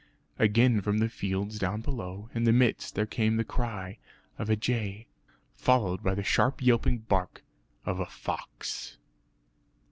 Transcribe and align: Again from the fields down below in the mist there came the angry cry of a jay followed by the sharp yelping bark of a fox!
Again 0.39 0.81
from 0.81 0.97
the 0.97 1.09
fields 1.09 1.59
down 1.59 1.81
below 1.81 2.27
in 2.33 2.43
the 2.45 2.51
mist 2.51 2.95
there 2.95 3.05
came 3.05 3.35
the 3.35 3.41
angry 3.43 3.53
cry 3.53 3.97
of 4.39 4.49
a 4.49 4.55
jay 4.55 5.05
followed 5.53 6.01
by 6.01 6.15
the 6.15 6.23
sharp 6.23 6.59
yelping 6.59 6.97
bark 7.07 7.43
of 7.85 7.99
a 7.99 8.07
fox! 8.07 8.97